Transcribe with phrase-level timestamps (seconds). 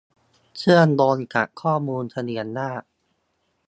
[0.57, 2.89] เชื่อมโยงกับข้อมูลทะเบียนราษฎร์